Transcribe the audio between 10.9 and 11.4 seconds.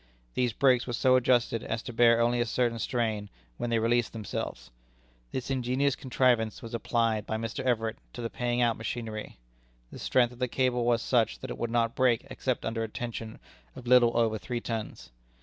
such